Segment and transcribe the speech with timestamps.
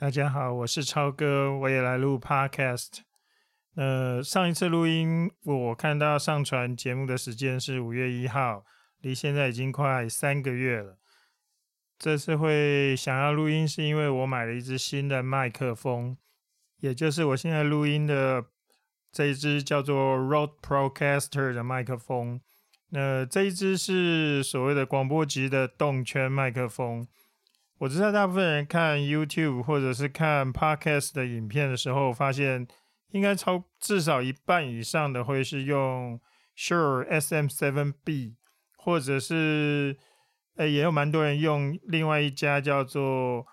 [0.00, 3.00] 大家好，我是超哥，我也来录 Podcast。
[3.76, 8.64] 呃，上一次录音我看到上传节目的时间是五月一号，
[9.02, 10.96] 离现在已经快三个月了。
[11.98, 16.16] 这次会想要录音，是因为我买了一支新的麦克风，
[16.78, 18.46] 也就是我现在录音的
[19.12, 22.40] 这一支叫做 Rode Procaster 的麦克风。
[22.88, 27.06] 那这一支是所谓的广播级的动圈麦克风。
[27.80, 32.68] 我知道大部分人看 YouTube 或者是看 Podcast 的影片的时候，发现
[33.12, 36.20] 应该超至少一半以上的会是用
[36.54, 38.34] Sure SM7B，
[38.76, 39.96] 或者是
[40.56, 43.46] 呃也有蛮多人用另外一家叫做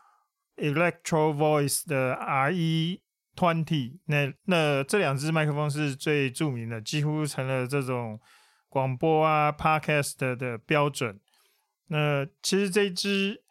[0.58, 4.00] Electro Voice 的 RE20。
[4.08, 8.20] 那那这两支麦克风是最著名的，几乎成了这种
[8.68, 11.18] 广播啊 Podcast 的标准。
[11.88, 13.46] 那其实这支。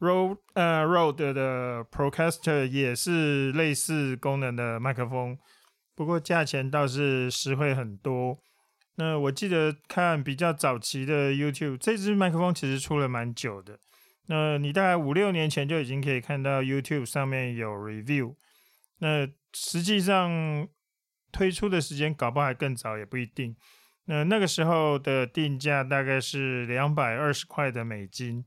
[0.00, 5.38] Road 呃，Road 的 Procaster 也是类似功能的麦克风，
[5.94, 8.38] 不过价钱倒是实惠很多。
[8.96, 13.78] 那我记得看比较早期的 YouTube，这支麦克风其实出了蛮久的。
[14.26, 18.36] 那你大概五六年前就已经可以看到 YouTube 上面有 review。
[19.00, 20.66] 那实际上
[21.30, 23.54] 推出的时间搞不好还更早，也不一定。
[24.06, 28.46] 那那个时候的定价大概是两百二十块的美金。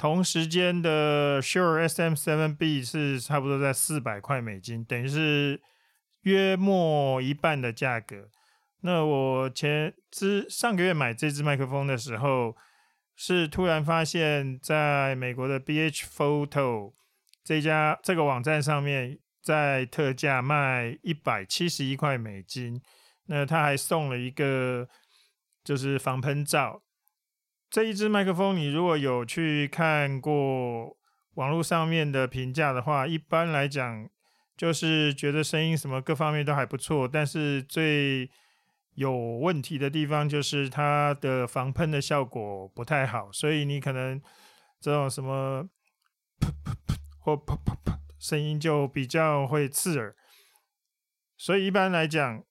[0.00, 5.60] 同时间的 Sure SM7B 是差不多在四百块美金，等于是
[6.22, 8.30] 约莫一半的价格。
[8.80, 12.56] 那我前之上个月买这支麦克风的时候，
[13.14, 16.94] 是突然发现，在美国的 BH Photo
[17.44, 22.80] 这家这个网站上面，在特价卖一百七十一块美金。
[23.26, 24.88] 那他还送了一个
[25.62, 26.84] 就是防喷罩。
[27.70, 30.96] 这一支麦克风，你如果有去看过
[31.34, 34.10] 网络上面的评价的话，一般来讲
[34.56, 38.28] 就是觉得声音什么各方面都还不错，但是最
[38.94, 44.20] 有问题的地方就是它的防喷的效果不太好，所以你可能
[44.80, 45.68] 这种什么
[46.40, 50.16] 噗噗噗或噗噗噗声音就比较会刺耳，
[51.36, 52.42] 所以一般来讲。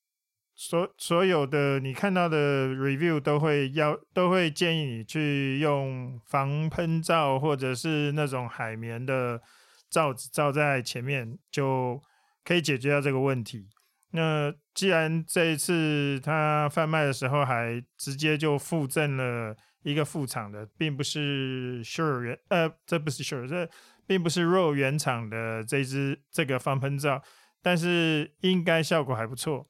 [0.61, 9.41] 所所有的你看到的 review 都会要都会建议你去用防喷罩或者是那种海绵的
[9.89, 12.01] 罩子罩在前面，就
[12.43, 13.69] 可以解决掉这个问题。
[14.11, 23.69] 那既然这一次他贩卖的时候还直接就附赠了一个副厂的，并不是 Sure 原呃，这不是 Sure，这
[24.05, 27.23] 并不是 row 原厂的这支这个防喷罩，
[27.61, 29.65] 但是应该效果还不错。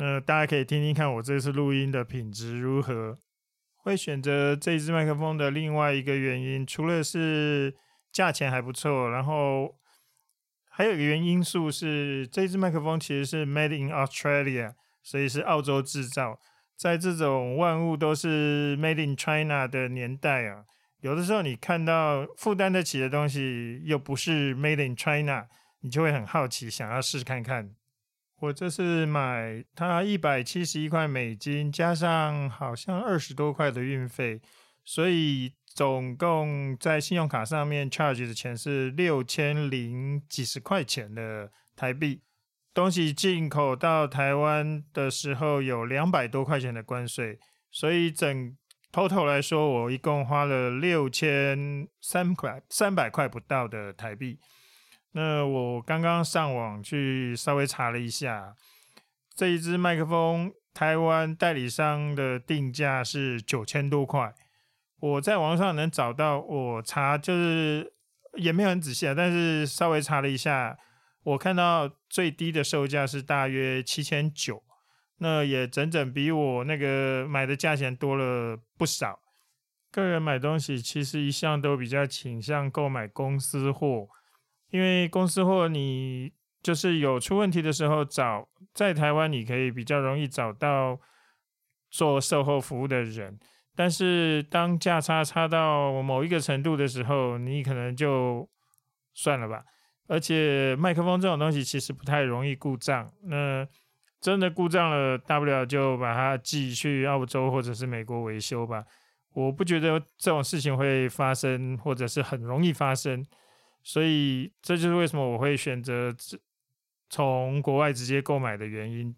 [0.00, 3.18] 那大家可以听听看我这次录音的品质如何。
[3.76, 7.74] 会选择这支麦克风的另外一个原因，除了是
[8.12, 9.76] 价钱还不错，然后
[10.68, 16.38] 还有一个原因素是这支麦克风其实是 Made in Australia，所以是澳洲制造。
[16.76, 20.64] 在这种万物都是 Made in China 的年代啊，
[21.00, 25.46] 有的时候你看到负担得起的东西又不是 Made in China，
[25.80, 27.74] 你就会很好奇，想要试看看。
[28.40, 34.40] 我这是买它一百七十一块美金，加上好像二十多块的运费，
[34.84, 42.22] 所以总共在信用卡上面 charge 的钱是六千零几十块钱的台币。
[42.72, 47.40] 东西进口到台湾的时候有两百多块钱的关税，
[47.72, 48.56] 所以整
[48.92, 54.38] total 来说，我一共花了六千三块三百块不到的台币。
[55.12, 58.54] 那我刚刚上网去稍微查了一下，
[59.34, 64.34] 这一支麦克风台湾代理商的定价是九千多块。
[65.00, 67.94] 我在网上能找到，我查就是
[68.34, 70.76] 也没有很仔细啊，但是稍微查了一下，
[71.22, 74.62] 我看到最低的售价是大约七千九，
[75.18, 79.20] 那也整整比我那个买的价钱多了不少。
[79.90, 84.08] 个人买东西其实一向都比较倾向购买公司货。
[84.70, 86.32] 因为公司或，你
[86.62, 90.98] 就是有出问题的时候找在台湾，你可以比较容易找到
[91.90, 93.38] 做售后服务的人。
[93.74, 98.48] 但是当价差差到某一个程度的时候，你可能就
[99.14, 99.62] 算了吧。
[100.08, 103.08] 而且麦克风这种东西其实不太容易故障。
[103.22, 103.66] 那
[104.20, 108.84] 真的故障了，大不了就把它寄去澳洲或者是美国维修吧。
[109.32, 113.24] 我不觉得这种事情会发生，或者是很容易发生。
[113.88, 116.14] 所以这就是为什么我会选择
[117.08, 119.16] 从国外直接购买的原因。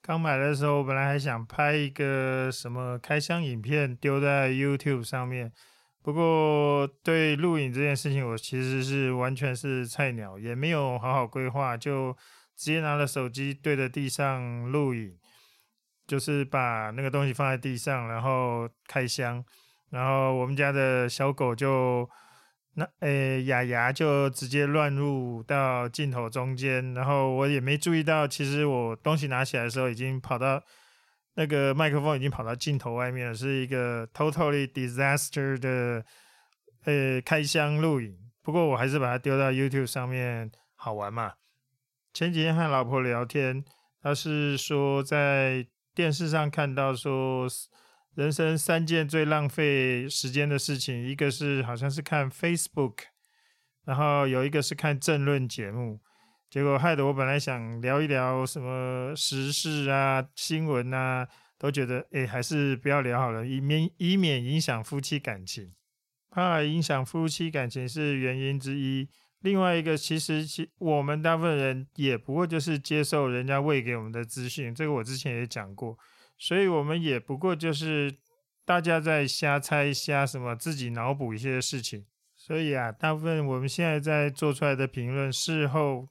[0.00, 5.52] 刚买的时候，本来还想拍一个什么开箱影片丢在 YouTube 上面，
[6.00, 12.12] 不过对录影这件事情，我其实是完全是菜鸟，也没有好好规划，就
[12.54, 15.18] 直接拿了手机对着地上录影，
[16.06, 19.44] 就是把那个东西放在地上，然后开箱，
[19.90, 22.08] 然后我们家的小狗就。
[22.78, 30.62] 那诶，雅雅就直接乱入到镜头中间，然后我也没注意到，其实我东西拿起来的时候，已经跑到
[31.34, 36.04] 那个麦克风已经跑到镜头外面了，是一个 totally disaster 的
[36.84, 38.16] 呃开箱录影。
[38.44, 41.32] 不过我还是把它丢到 YouTube 上面，好玩嘛。
[42.14, 43.64] 前几天和老婆聊天，
[44.00, 47.48] 她是说在电视上看到说。
[48.18, 52.94] 人生三件最浪费时间的事情，一个是好像是看 Facebook，
[53.84, 56.00] 然后有一个是看政论节目，
[56.50, 61.28] 结果害得我本来想聊一聊什么时事啊、新闻啊，
[61.58, 65.72] 都觉得哎还是不要聊好了，以免以免影响夫妻感情，
[66.28, 69.08] 怕影响夫妻感情是原因之一。
[69.42, 75.96] 另外一个其实其我们大部分人也不过就是接受人家喂给我们的资讯，这个我之前也讲过。
[76.38, 78.16] 所以，我们也不过就是
[78.64, 82.06] 大家在瞎猜、瞎什么，自己脑补一些事情。
[82.36, 86.08] 所以啊，大部分我们现在在做出来的评论，事后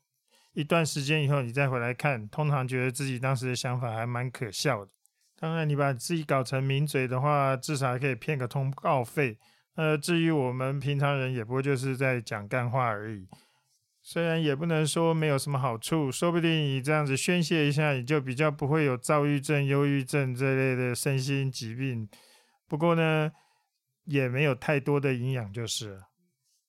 [0.54, 4.92] 一段时间以后，你再回来看，通常觉得自己当时的想法还蛮可笑的。
[5.40, 9.38] 当然，你把自己搞成名嘴的话，至少还可以骗个通告费。
[9.76, 13.28] 呃，至于我们平常人，也不过就是在讲干话而已。
[14.10, 22.08] 虽然也不能说没有什么好处，说不定你这样子宣泄一下，你就比较不会有躁郁症、忧郁症这类的身心疾病。
[22.70, 23.30] 不过呢，
[24.06, 26.00] 也没有太多的营养，就是。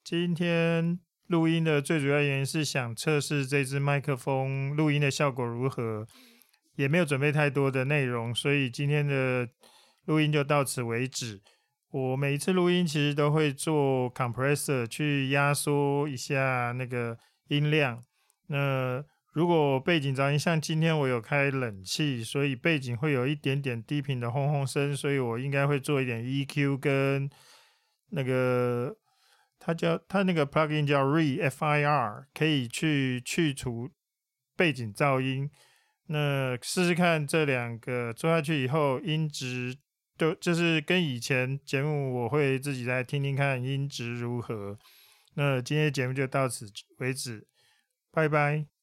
[0.02, 0.98] 今天
[1.28, 6.08] 录音的最主要原因是想测试这支麦克风录音的效果如何，
[6.74, 9.48] 也没有准备太多的内容，所以今天的
[10.06, 11.40] 录音就到此为止。
[11.90, 17.16] 我每一次录音其实都会做 compressor 去压缩一下那个
[17.48, 18.04] 音量。
[18.48, 19.02] 那
[19.32, 27.30] 如果背景噪音，像今天我有开冷气，所以背景会有一点点低频的轰轰声，所以我应该会做一点 EQ 跟
[28.10, 28.94] 那个
[29.58, 33.88] 它叫它那个 plugin 叫 ReFIR，可以去去除
[34.54, 35.50] 背景噪音。
[36.08, 39.78] 那试试看这两个做下去以后音质。
[40.18, 44.76] 就就是跟以前节目，我会自己再听听看音质如何。
[45.34, 46.66] 那今天节目就到此
[46.98, 47.46] 为止，
[48.10, 48.77] 拜拜。